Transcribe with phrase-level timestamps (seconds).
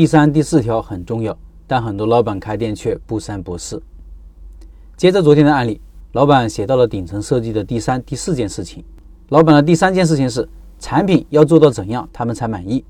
[0.00, 3.82] 第三、第四条很重要，但很多老板开店却不三不四。
[4.96, 5.78] 接着昨天的案例，
[6.12, 8.82] 老板写到了顶层设计的第三、第四件事情。
[9.28, 12.82] 老板的第三件事情是，产品要做到怎样他们才满意？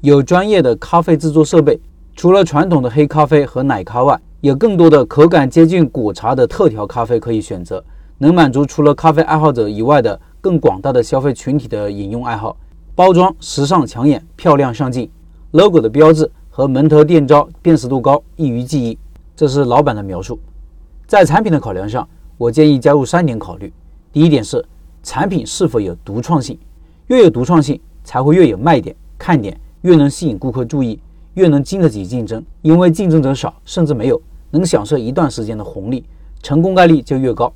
[0.00, 1.80] 有专业的咖啡制作设备，
[2.16, 7.84] 除了传统的黑咖啡和奶咖外，有更多的口感接近果茶的特调咖啡可以选择，
[8.18, 12.56] 能满足除了咖啡爱好者以外的更广大的消费群体的饮用爱好。
[12.96, 15.08] 包装时尚抢眼，漂亮上镜
[15.52, 18.98] ，logo 的标志和门头店招辨识度高，易于记忆。
[19.36, 20.40] 这是老板的描述。
[21.06, 22.08] 在产品的考量上，
[22.38, 23.70] 我建议加入三点考虑。
[24.10, 24.64] 第一点是
[25.02, 26.58] 产品是否有独创性，
[27.08, 30.98] 越有独创性，才会越有卖点、看点，越能吸引顾客注意，
[31.34, 32.42] 越能经得起竞争。
[32.62, 34.18] 因为竞争者少，甚至没有，
[34.50, 36.06] 能享受一段时间的红利，
[36.42, 37.52] 成功概率就越高。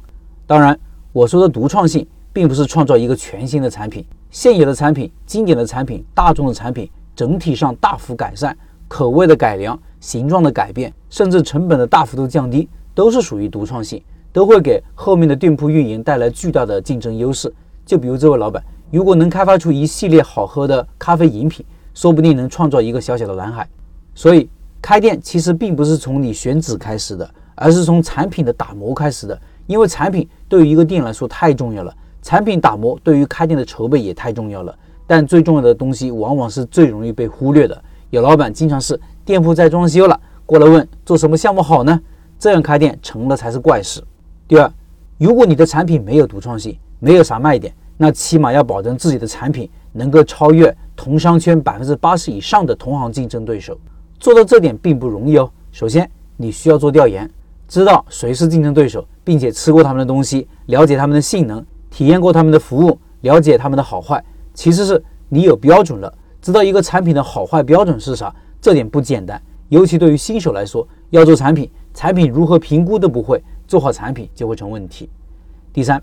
[0.46, 0.78] 当然，
[1.14, 4.04] 我说的独创性，并不是创造一个全新的产品。
[4.30, 8.54] 现有的产品、经典的产品、大众的产品，整体上大幅改善，
[8.90, 17.54] 口味的改良、形状的改变，甚至成本的大幅度降低，都是属于独创性，都会给后面的店铺运营带来巨大的竞争优势。
[17.86, 18.60] 就比如这位老板，
[18.90, 23.66] 如果能开发出一系列好喝的咖啡饮品，说不定能创造一个小小的蓝海。
[24.12, 24.50] 所以，
[24.82, 31.94] 开店其实并不是从你选址开始的，而是从产品的打磨开始的，因为产品对于一个店来说太重要了。
[32.22, 37.80] 产品打磨对于开店的筹备也太重要了，但最重要的东西往往是最容易被忽略的。
[38.10, 42.00] 有老板经常是店铺在装修了，过来问做什么项目好呢？
[42.38, 44.02] 这样开店成了才是怪事。
[44.48, 44.72] 第二，
[45.18, 53.78] 如果你的产品没有独创性，没有啥卖点，那起码要保证自己的产品能够超越同商圈百分之八十以上的同行竞争对手。
[54.18, 55.48] 做到这点并不容易哦。
[55.70, 57.30] 首先，你需要做调研，
[57.68, 61.64] 知道谁是竞争对手，并且吃过他们的东西，了解他们的性能。
[61.90, 69.40] 体验过他们的服务，了解他们的好坏，其实是你有标准了，知道一个产品的好坏标准是啥，这点不简单。
[69.68, 75.08] 尤其对于新手来说，要做产品，产品如何评估都不会，做好产品就会成问题。
[75.72, 76.02] 第三，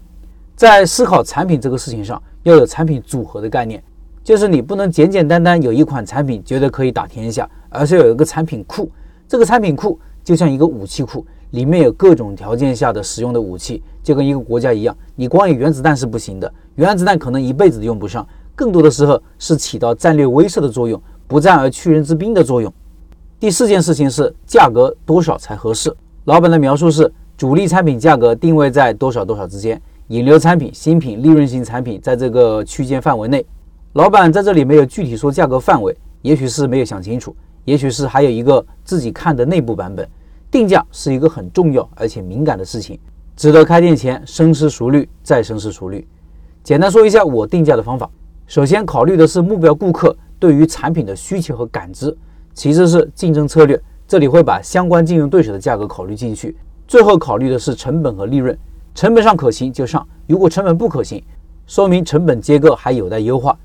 [0.56, 3.84] 在思考产品这个事情上，要有产品组合的概念，
[4.24, 8.90] 就是你不能简简单单有一款产品觉得可以打天下，而是有一个产品库。
[9.28, 11.26] 这个产品库就像一个武器库。
[11.52, 22.74] 里面有各种条件下的使用的武器，就跟一个国家一样，你光有原子弹是不行的，原子弹可能一辈子都用不上，更多的时候是起到战略威慑的作用，不战而屈人之兵的作用。
[23.40, 25.96] 第四件事情是价格多少才合适。
[26.26, 33.46] 老板的描述是，主力产品价格定位在多少多少之间，引流产品、新品、利润型产品在这个区间范围内。
[33.94, 40.10] 老板在这里没有具体说价格范围，也许是没有想清楚，也许是还有一个自己看的内部版本。
[40.50, 42.98] 定价是一个很重要而且敏感的事情，
[43.36, 46.08] 值得开店前深思熟虑，再深思熟虑。
[46.64, 48.10] 简单说一下我定价的方法：
[48.48, 52.16] 首先考虑的是目标顾客对于产品的需求和感知，
[52.54, 53.78] 其次是竞争策略，
[54.08, 56.56] 这里会把相关竞争对手的价格考虑进去，
[56.88, 58.58] 最后考虑的是成本和利润。
[58.96, 61.22] 成本上可行就上，如果成本不可行，
[61.66, 63.56] 说明成本结构还有待优化。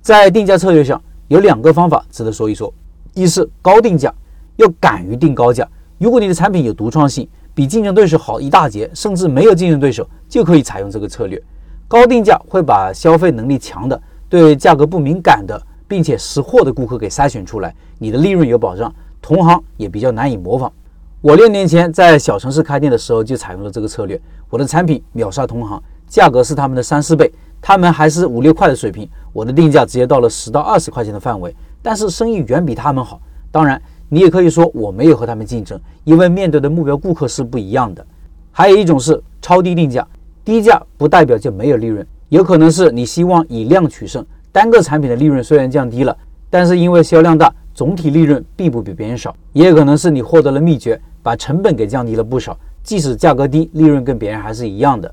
[0.00, 2.72] 在定价策略上有两个方法值得说一说：
[3.14, 4.14] 一是高定价，
[4.56, 5.68] 要敢于定高价。
[5.98, 11.42] 如果你的产品有独创性，比竞争对手好一大截，甚至没有竞争对手，就可以采用这个策略。
[11.88, 20.72] 高定价会把消费能力强的、对价格不敏感的，并且识货的顾客给筛选出来，你的利润有保障，同行也比较难以模仿。
[21.20, 24.18] 我六年前在小城市开店的时候就采用了这个策略，
[24.48, 27.30] 我的产品秒杀同行，价格是他们的三四倍，
[27.60, 33.20] 他们还是五六块的水平，我的定价直接到了十到二十块钱的范围，但是生意远比他们好。
[33.50, 33.80] 当然。
[34.12, 38.04] 你也可以说我没有和他们竞争，因为面对的目标顾客是不一样的。
[38.50, 40.04] 还有一种是超低定价，
[40.44, 46.16] 低价不代表就没有利润，有可能是你希望以量取胜，单个产品的利润虽然降低了，
[46.48, 49.34] 但是因为销量大，总体利润并不比别人少。
[49.52, 55.12] 也有可能是你获得了秘诀，把成本给降低了不少，即使价格低，利润跟别人还是一样的。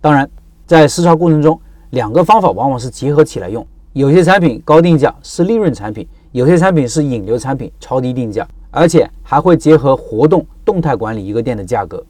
[0.00, 0.28] 当然，
[0.66, 1.56] 在实操过程中，
[1.90, 6.04] 两个方法往往是结合起来用，有些产品高定价是利润产品。
[6.32, 12.04] 有些产品是引流产品，超低定价，而且还会结合活动动态管理一个店的价格。